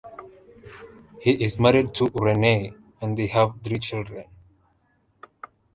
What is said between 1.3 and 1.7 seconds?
is